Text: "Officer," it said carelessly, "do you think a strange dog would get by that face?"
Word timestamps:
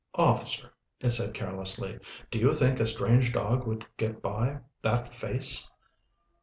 "Officer," 0.15 0.71
it 0.99 1.11
said 1.11 1.35
carelessly, 1.35 1.99
"do 2.31 2.39
you 2.39 2.51
think 2.53 2.79
a 2.79 2.87
strange 2.87 3.31
dog 3.31 3.67
would 3.67 3.85
get 3.97 4.19
by 4.19 4.57
that 4.81 5.13
face?" 5.13 5.69